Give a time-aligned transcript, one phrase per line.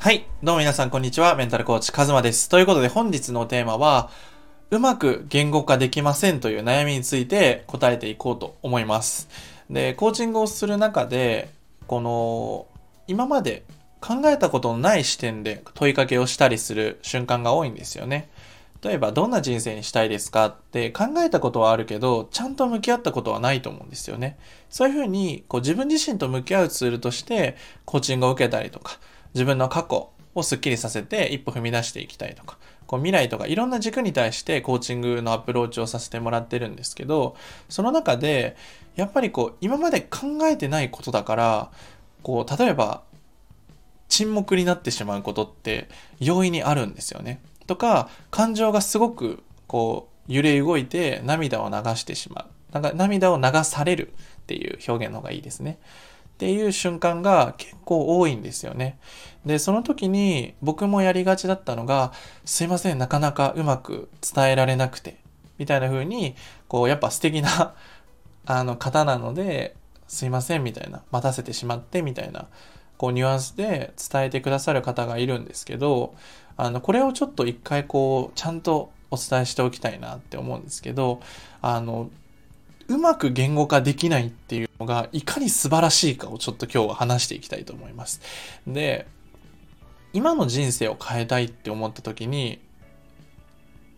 [0.00, 0.24] はい。
[0.42, 1.34] どうも皆さん、こんにちは。
[1.34, 2.48] メンタルコーチ、カズマです。
[2.48, 4.08] ということで、本日のテーマは、
[4.70, 9.28] うまく言語化できませんという悩みについて答えていこうと思います。
[9.68, 11.50] で、コーチングをする中で、
[11.86, 12.66] この、
[13.08, 13.62] 今まで
[14.00, 18.30] 考えたことのない視点で問いかけをしたりする瞬間が多いんですよね。
[18.82, 20.46] 例えば、どんな人生にしたいですか？
[20.46, 24.38] って考えたことはあるけど、ちゃんと向き合ったことはないと思うんですよね。
[24.70, 28.98] そういうふうに、こう自分自身と向き合うツールとして、コーチングを受けたりとか、
[29.34, 37.36] 自分の過去をスッキリさせて一歩踏み出していきたいとか、こう未来とかいろんな軸に対してコーチングのアプローチをさせてもらってるんですけど、
[37.68, 38.56] その中で、
[38.96, 41.70] やっぱりこう、今まで考えてないことだから、
[42.22, 43.02] こう、例えば、
[44.08, 47.40] 沈黙になってしまうことって容易にあるんですよね。
[47.66, 52.46] とか、感情がすごくこう、揺れ動いて涙を流してしまう。
[52.72, 55.78] なんか涙を流されるっていう表現の方がいいですね。
[56.40, 58.98] っていう瞬間が結構多いんですよね。
[59.44, 62.12] で、その時に僕もやりがちだったのが、
[62.46, 65.18] すいません、なかなかうまく伝えられなくて、
[65.58, 66.34] みたいな風に、
[66.66, 67.74] こう、やっぱ素敵な
[68.46, 69.76] あの方なので、
[70.08, 72.46] すいません、みたいな、待たせてしまって、みたいな、
[72.96, 76.14] こう、ニュアンスで伝えてくださる方がいるんですけど、
[76.56, 81.20] あの、これをちょっと一回こう、ちゃんとお伝えしておきたいなって思うんですけど、
[81.60, 82.08] あの、
[82.90, 88.20] うまく言語化できないっていうのがいかに素晴らしいかをちょっと今日は話していきたいと思います。
[88.66, 89.06] で、
[90.12, 92.60] 今の人生を変えたいって思った時に、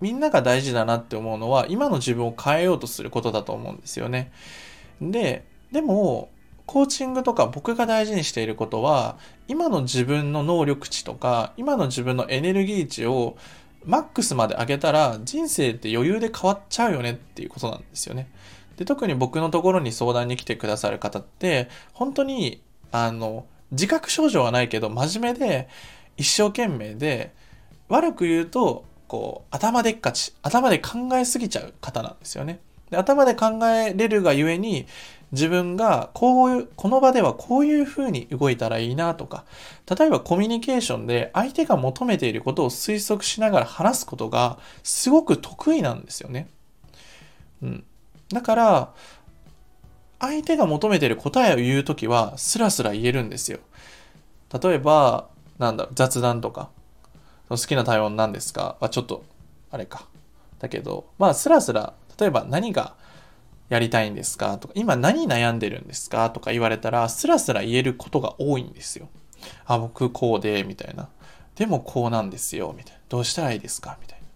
[0.02, 4.30] みんなが大事だなって思うのは今の自分を変えようとすることだと思うんですよね。
[5.00, 6.28] で、でも、
[6.66, 9.16] コーチングとか僕が大事にしていることは、
[9.48, 13.38] 今の自分の能力値とか、今の自分のエネルギー値を
[13.86, 18.28] マックスまで上げたら人生って余裕で変わっちゃうよねっていうことなんですよね。
[18.76, 25.68] で特に僕のところに相談に来てくださる方って本当にあの自覚症状はないけど真面目で
[26.16, 27.32] 一生懸命で
[27.88, 32.60] 悪く言うとこう頭でっかち頭で考えすぎちゃう方なんですよね。
[32.90, 34.86] で頭で考えれるがゆえに
[35.32, 39.44] 自分がこういうこの場ではこういうふうに動いたらいいなとか
[39.98, 46.48] 例えばコミュニケーションで相手が求めていることを推測しながら話すことがすごく得意なんですよね。
[47.62, 47.84] うん、
[48.30, 48.94] だから、
[50.20, 53.58] 相手が求めてる答えを言うときは、スラスラ言えるんですよ。
[54.62, 55.28] 例えば、
[55.58, 56.70] なんだろう、雑談とか、
[57.48, 58.76] 好きな食べ物何ですか？
[58.80, 59.24] はちょっと、
[59.70, 60.06] あれか。
[60.58, 62.94] だけど、まあ、スラスラ、例えば何が
[63.68, 64.58] やりたいんですか？
[64.58, 66.30] とか、今何悩んでるんですか？
[66.30, 69.08] とか言われたら、スラスラ言えることが多いんですよ。
[69.66, 71.08] あ、僕こうで、みたいな。
[71.56, 73.00] でもこうなんですよ、みたいな。
[73.08, 73.98] どうしたらいいですか？
[74.00, 74.26] みたいな。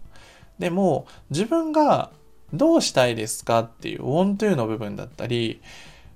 [0.59, 2.11] でも、自分が
[2.53, 5.61] どうしたいですかっていう want to の部分だったり、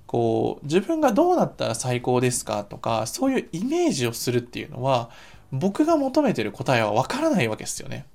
[0.06, 5.10] こう、自分がどうなったら最高ですかとか、そういうイメージをするっていうのは、
[5.52, 8.06] 僕が求めてる答えはわからないわけですよね。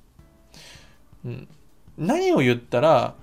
[1.25, 1.47] うん。
[1.97, 3.15] 何を言ったら、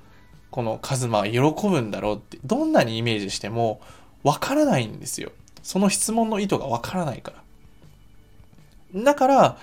[0.51, 3.81] このカズマは喜ぶんだろうって、どんなにイメージしても
[4.23, 5.33] わからないんですよ。
[5.63, 7.33] その質問の意図がわからないか
[8.95, 9.03] ら。
[9.03, 9.59] だから、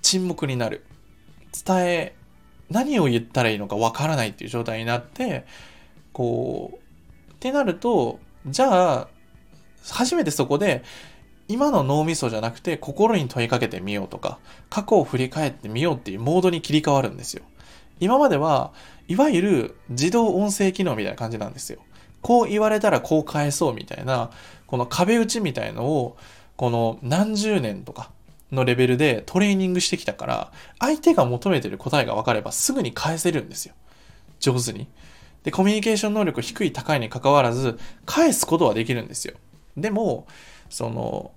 [0.00, 0.84] 沈黙になる。
[1.66, 2.14] 伝え
[2.74, 5.46] 何を言ったらいいのかわからないっていう状態になって、
[6.12, 9.08] こう、ってなると、じゃあ、
[9.90, 10.82] 初めてそこで、
[11.46, 14.38] 今の脳みそじゃなくて心に問いかけてみようとか、
[14.70, 17.44] 過去を振り返ってみようっていうモードに切り替わるんですよ。
[18.00, 18.72] 今までは、
[19.06, 21.78] いわゆる自動音声機能みたいな感じなんですよ。
[22.22, 24.30] こう言われたらこう返そうみたいな、
[24.66, 26.16] この壁打ちみたいのを、
[26.56, 28.10] この何十年とか、
[28.52, 33.74] のレベルでトレーニングしてきたから、相手が求めてる答えが分かればすぐに返せるんですよ。
[34.40, 34.86] 上手に。
[35.42, 39.34] で、コミュニケーション能力低い高いに関わらず、返すことはできるんですよ。
[39.76, 40.26] でも、
[40.70, 41.32] その、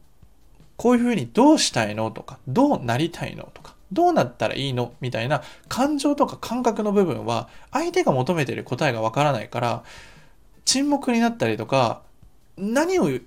[0.77, 4.93] こういうふうにどうしたいのとか、どうなりたいのとか、どうなったらいいの？
[5.01, 9.83] みたいな感情とか感覚の部分は、相手が求めてる答えが分からないから、
[10.65, 12.01] 沈黙になったりとか、
[12.57, 13.21] 何をう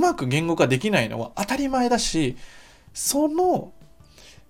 [0.00, 2.36] まく言語化できないのは当たり前だし、
[2.94, 3.72] その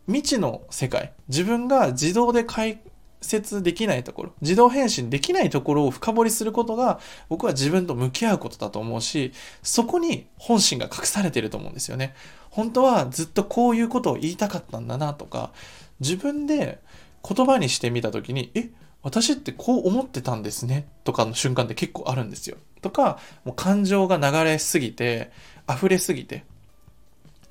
[0.07, 2.81] 未知の世界、自分が自動で解
[3.21, 12.15] 説できないところ、自動返信できないところを深掘りすることが、僕は自分と向き合うことだと思うし、そこに本心が隠されてると思うんですよね。
[12.51, 15.53] 本当はずっとこういうことを言いたかったんだなとか、
[16.01, 16.81] 自分で
[17.27, 18.71] 言葉にしてみたときに、え、
[19.03, 22.57] 私ってこう思ってたんですねとかの瞬間って結構あるんですよ。
[22.83, 25.31] とか、もう感情が流れすぎて、
[25.69, 26.45] 溢れすぎて、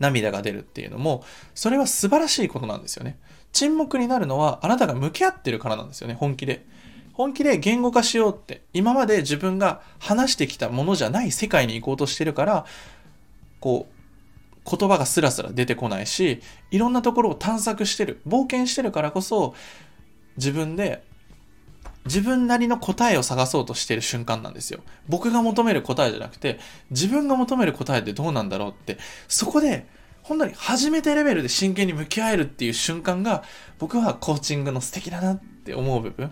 [0.02, 1.24] 涙が出るっていうのも、
[1.56, 3.18] それは素晴らしいことなんですよね。
[3.54, 6.66] 沈黙になるのはあなたが向き合ってるからなんですよね、本気で。
[7.14, 12.66] 本気で言語化しようって、今まで自分が話してきたものじゃない世界に行こうとしてるから、
[13.60, 19.54] こう、言葉がスラスラ出てこないし、いろんなところを探索してる、冒険してるからこそ、
[20.38, 21.04] 自分で
[22.06, 24.82] 自分なりの答えを探そうとしてる瞬間なんですよ。
[25.08, 26.60] 僕が求める答えじゃなくて、
[26.90, 29.86] 自分が求める答えってどうなんだろうって、そこで、
[30.24, 33.44] 本当に初めてレベルで真剣に向き合えるっていう瞬間が、
[33.80, 36.32] 僕はコーチングの素敵だなって思う部分。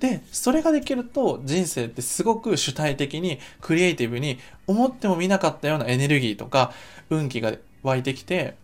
[0.00, 6.72] で、それができると人生ってすごく主体的に、クリエイティブに、思ってもみなかったようなエネルギーとか、
[7.10, 8.56] 運気が湧いてきて、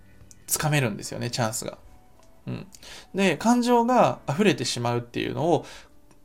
[0.46, 1.78] つかめるんですよね、チャンスが。
[2.46, 2.66] うん。
[3.14, 5.66] で、感情が溢れてしまうっていうのを、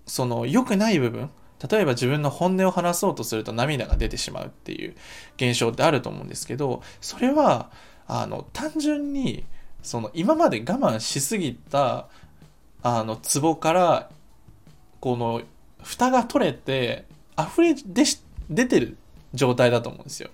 [0.09, 1.29] その良くない部分、
[1.69, 4.95] 例えば自分の本音を話そうとすると涙が出てしまうっていう
[5.37, 7.69] 現象ってあると思うんですけど、それは、
[8.07, 9.45] あの、単純に、
[9.83, 12.07] その今まで我慢しすぎた、
[12.81, 14.09] あの、ツボから、
[14.99, 15.41] この、
[15.83, 17.05] 蓋が取れて、
[17.37, 18.97] 溢れ出し、出てる
[19.35, 20.31] 状態だと思うんですよ。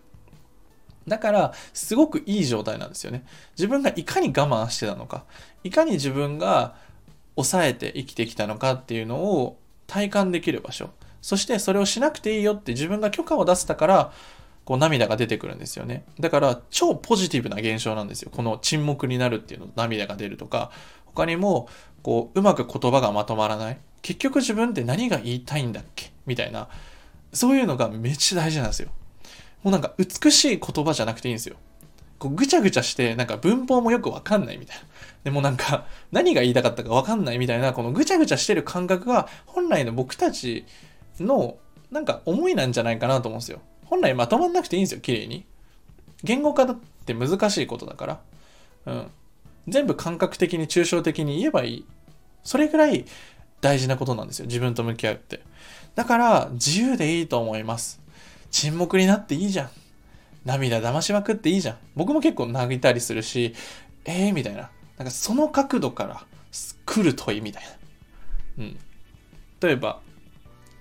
[1.06, 3.26] だから、すごくいい状態なんですよね。
[3.58, 5.26] 自分がいかに我慢してたのか、
[5.66, 6.76] いかに自分が
[7.36, 10.90] 抑えて生きてきたのかっていうのを体感できる場所。
[11.22, 14.14] そしてそれをしなくていいよって自分が許可を出せたから、
[14.64, 16.06] こう涙が出てくるんですよね。
[16.20, 18.32] だから超ポジティブな現象なんですよ。
[18.32, 20.72] この沈黙になるっていうの涙が出るとか、
[21.06, 21.70] 他にも
[22.02, 23.78] こううまく言葉がまとまらない。
[24.02, 26.12] 結局自分って何が言いたいんだっけ？
[26.26, 26.68] みたいな。
[27.34, 28.90] そういうのがめっちゃ大事なんですよ。
[29.64, 31.58] もうなんか美しい言葉じゃなくていいんですよ。
[32.20, 34.84] こうぐちゃぐちゃして、なんか文法もよくわかんないみたいな。
[35.24, 40.66] でもなんか、何が言いたかったかわかんないみたいな、このぐちゃぐちゃしてる感覚が、本来の僕たち
[41.20, 41.58] の、
[41.92, 43.60] なんか思いなんじゃないかなと思うんですよ。
[43.86, 45.46] 本来まとまんなくていいんですよ、綺麗に。
[46.24, 48.20] 言語化だって難しいことだから。
[48.86, 49.12] うん。
[49.68, 51.86] 全部感覚的に抽象的に言えばいい。
[52.44, 53.06] それぐらい
[53.62, 54.46] 大事なことなんですよ。
[54.46, 55.42] 自分と向き合うって。
[55.96, 58.02] だから、自由でいいと思います。
[58.52, 59.70] 沈黙になっていいじゃん。
[60.46, 61.78] 涙騙しまくっていいじゃん。
[61.96, 63.54] 僕も結構泣いたりするし、
[64.06, 64.70] えーみたいな。
[64.98, 66.26] なんかその角度から
[66.86, 67.64] 来る問いみたい
[68.58, 68.64] な。
[68.64, 68.78] うん。
[69.60, 70.00] 例えば、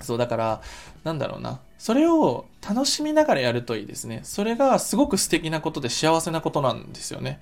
[0.01, 0.61] そうだから、
[1.03, 1.61] なんだろうな。
[1.79, 4.21] それを楽しみながらやるといいですね。
[4.23, 7.41] それがすごく素敵なことで幸せなことなんですよね。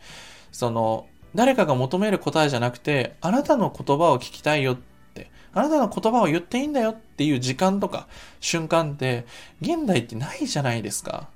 [0.52, 4.76] その、誰かが求める答えじゃなくて、あなたの言葉を聞きたいよっ
[5.14, 8.08] て、あなたの言葉を言っていいんだよっていう時間とか
[8.40, 9.26] 瞬間って、
[9.60, 11.28] 現代ってないじゃないですか。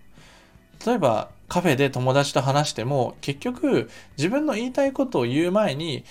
[0.85, 6.03] 例えばカフェで友達と話しても結局自分の言いたいことを言う前にい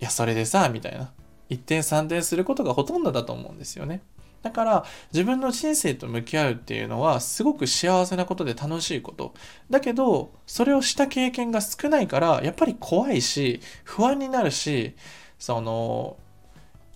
[0.00, 1.10] やそれでさみたいな。
[1.48, 4.02] 一点三点することがほとんどだと思うんですよね。
[4.42, 9.34] だから自分の人生と向き合うっていうのはすごく幸せなことで楽しいこと。
[9.68, 14.94] だけどそれをした経験が少ないからやっぱり怖いし不安になるし
[15.38, 16.16] その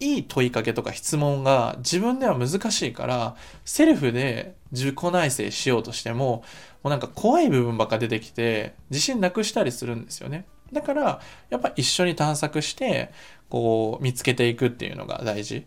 [0.02, 6.42] いい問いかけとか質問が自分では難しいからセルフで自己内省しようとしても
[6.82, 10.44] もうなんか怖い部分ばっか出てきて、自信なくしたりするんですよね。
[10.72, 11.20] だから、
[11.50, 13.12] やっぱ一緒に探索して、
[13.48, 15.66] こう、見つけていくっていうのが大事。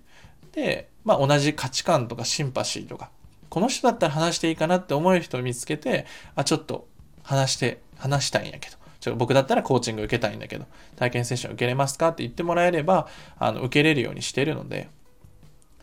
[0.51, 3.11] で、まあ同じ価値観とかシンパシーとか、
[3.49, 6.05] この人だったら話していいかなって思える人を見つけて、
[6.35, 6.87] あ、ちょっと
[7.23, 8.75] 話して、話したいんやけど。
[9.05, 10.65] ちょ僕だったらコーチング受けたいんだけど、
[10.95, 13.07] 体験セッション受けれますかって言ってもらえれば、
[13.37, 14.89] あの、受けれるようにしてるので、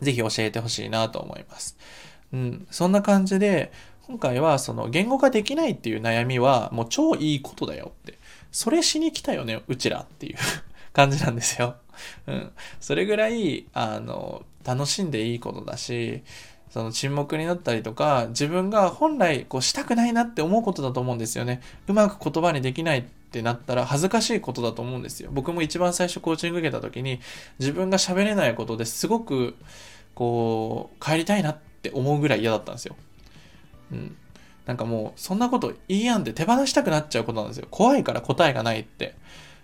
[0.01, 1.77] ぜひ教えてほしいなと思います。
[2.33, 3.71] うん、そんな感じで、
[4.07, 8.19] 今回はその言語化できないっていう悩みはもう超いいことだよって。
[8.51, 10.35] それしに来たよね、うちらっていう
[10.91, 11.77] 感じなんですよ。
[12.27, 12.51] うん。
[12.81, 16.23] それぐらい、あの、楽しんでいいことだし、
[16.73, 21.61] その沈黙になったりとか、自分が本来こうしたくないなって思うことだと思うんですよね。
[21.87, 25.29] うまく言葉にできないってなったら恥ずかしいことだと思うんですよ。
[25.31, 27.19] 僕も一番最初コーチング受けた時に
[27.59, 29.53] 自分が喋れないことですごく
[30.15, 32.95] こう帰りたいなって思うぐらい嫌だったんですよ。
[33.91, 34.17] うん。
[34.65, 37.67] なんかもう、そんなこといいやんって手放したくなっちゃうことなんですよ。
[37.69, 39.13] 怖いから答えがないって。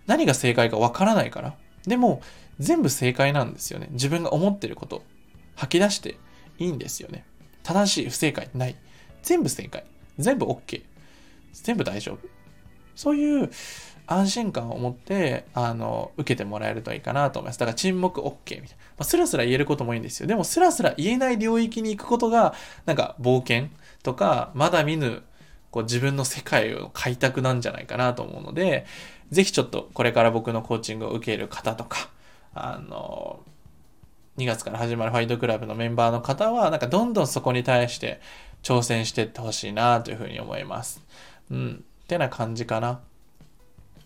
[0.06, 1.56] 何が正解かわからないから。
[1.88, 2.22] でも、
[2.60, 3.88] 全部正解なんですよね。
[3.94, 5.01] 自分が思ってること。
[5.56, 6.18] 吐き出して
[6.60, 7.25] いいんですよね。
[7.63, 8.75] 正しい、不正解、ない。
[9.24, 9.84] 全部正解。
[10.18, 10.84] 全部 OK。
[11.54, 12.20] 全部大丈夫。
[12.96, 13.50] そういう
[14.08, 17.60] 安心感を持って、あの、受けてもらえるといいかなと思います。
[17.60, 18.68] だから沈黙 OK みたいな。
[18.68, 20.28] まあ、スラスラ言えることもいいんですよ。
[20.28, 23.70] でもスラスラ言えない領域に行くことが、なんか冒険
[24.04, 25.24] とか、まだ見ぬ、
[25.72, 28.86] こう自分の世界を開拓なんじゃないかなと思うので、
[29.30, 32.10] ぜひちょっとこれから僕のコーチングを受ける方とか、
[32.56, 33.42] あの、
[34.39, 38.22] 2月から始まるファイトクラブのメンバーの方は、なんかどんどんそこに対して
[38.63, 41.03] 挑戦していってほしいなというふうに思います。
[41.51, 41.84] うん。
[42.03, 43.01] ってな感じかな。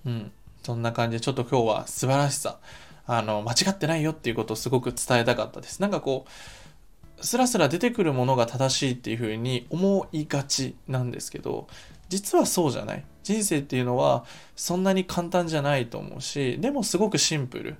[0.05, 0.31] うん。
[0.63, 2.57] そんな感じで、ちょっと今日は素晴らしさ、
[3.05, 5.81] あの、間違ってないよっていうことをすごく伝えたかったです。
[5.81, 6.29] なんかこう、
[7.23, 11.67] スラスラ出てくるものが正しいっていうふうに思いがちなんですけど
[12.09, 13.05] 実はそうじゃない。
[13.23, 14.25] 人生っていうのは
[14.55, 17.77] そんなに簡単じゃないと思うし、でもすごくシンプル。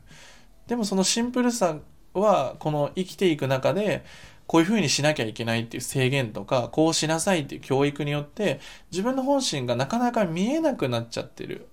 [0.66, 1.76] でもそのシンプルさ
[2.14, 4.04] はこの生きていく中で
[4.48, 8.60] こういうふうにしなきゃいけないっていう制限とか、こうしなさいっていう教育によって
[8.92, 11.68] 自分の本心がなかなか見えなくなっちゃってる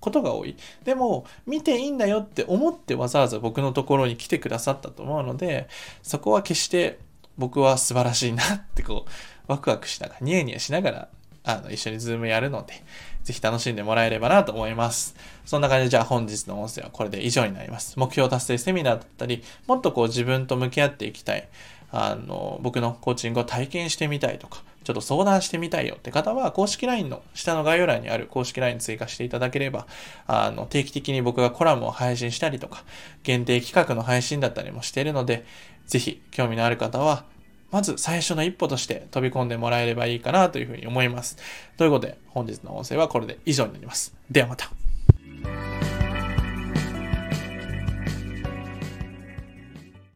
[0.00, 0.56] ことが多い。
[0.84, 5.68] でも、見ていいんだよって思ってわざわざ僕のところに来てくださったと思うので、
[6.02, 6.98] そこは決して
[7.38, 9.10] 僕は素晴らしいなってこう、
[9.46, 11.08] ワクワクしながら、ニヤニヤしながら、
[11.44, 12.82] あの、一緒に Zoom やるので、
[13.22, 15.14] ぜひ楽しんでもらえればなと思います。
[15.44, 17.98] そんな感じで、じゃあ本日の音声はこれで以上になります。
[17.98, 21.48] 目標達成セミナーだったり、もっとこう自分と向き合っていきたい。
[21.96, 29.86] あの、僕のコーチングを体験してみたいとか、ちょっと相談してみたいよって方は、公式 LINE の下の概要欄にある公式 LINE 追加していただければ、
[30.26, 32.82] あの、定期的に僕がコラムを配信したりとか、
[33.22, 35.44] 限定企画の配信だったりもしているので、
[35.86, 37.24] ぜひ興味のある方は、
[37.74, 41.36] まず最初の一歩として飛び込んでもらえればいいかなというふうに思います。
[41.76, 44.14] ということで、本日の音声はこれで以上になります。
[44.30, 44.70] ではまた。